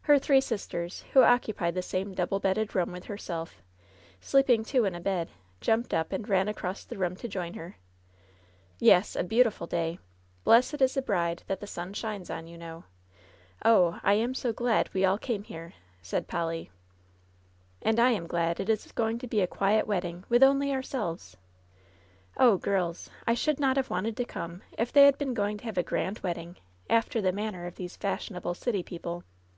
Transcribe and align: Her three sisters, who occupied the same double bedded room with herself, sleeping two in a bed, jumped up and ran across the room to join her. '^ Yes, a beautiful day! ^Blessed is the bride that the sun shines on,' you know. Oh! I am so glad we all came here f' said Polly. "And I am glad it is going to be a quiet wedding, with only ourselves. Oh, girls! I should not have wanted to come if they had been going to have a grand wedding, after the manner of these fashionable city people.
Her 0.00 0.18
three 0.18 0.40
sisters, 0.40 1.04
who 1.12 1.20
occupied 1.22 1.74
the 1.74 1.82
same 1.82 2.14
double 2.14 2.40
bedded 2.40 2.74
room 2.74 2.90
with 2.90 3.04
herself, 3.04 3.60
sleeping 4.18 4.64
two 4.64 4.86
in 4.86 4.94
a 4.94 4.98
bed, 5.00 5.28
jumped 5.60 5.92
up 5.92 6.10
and 6.10 6.26
ran 6.26 6.48
across 6.48 6.86
the 6.86 6.96
room 6.96 7.14
to 7.16 7.28
join 7.28 7.52
her. 7.52 7.76
'^ 7.80 8.54
Yes, 8.78 9.14
a 9.14 9.22
beautiful 9.22 9.66
day! 9.66 9.98
^Blessed 10.46 10.80
is 10.80 10.94
the 10.94 11.02
bride 11.02 11.42
that 11.48 11.60
the 11.60 11.66
sun 11.66 11.92
shines 11.92 12.30
on,' 12.30 12.46
you 12.46 12.56
know. 12.56 12.84
Oh! 13.62 14.00
I 14.02 14.14
am 14.14 14.32
so 14.32 14.54
glad 14.54 14.88
we 14.94 15.04
all 15.04 15.18
came 15.18 15.42
here 15.42 15.74
f' 15.74 15.74
said 16.00 16.28
Polly. 16.28 16.70
"And 17.82 18.00
I 18.00 18.12
am 18.12 18.26
glad 18.26 18.60
it 18.60 18.70
is 18.70 18.90
going 18.92 19.18
to 19.18 19.26
be 19.26 19.42
a 19.42 19.46
quiet 19.46 19.86
wedding, 19.86 20.24
with 20.30 20.42
only 20.42 20.72
ourselves. 20.72 21.36
Oh, 22.38 22.56
girls! 22.56 23.10
I 23.26 23.34
should 23.34 23.60
not 23.60 23.76
have 23.76 23.90
wanted 23.90 24.16
to 24.16 24.24
come 24.24 24.62
if 24.78 24.90
they 24.94 25.04
had 25.04 25.18
been 25.18 25.34
going 25.34 25.58
to 25.58 25.64
have 25.64 25.76
a 25.76 25.82
grand 25.82 26.20
wedding, 26.20 26.56
after 26.88 27.20
the 27.20 27.32
manner 27.32 27.66
of 27.66 27.74
these 27.74 27.96
fashionable 27.96 28.54
city 28.54 28.82
people. 28.82 29.24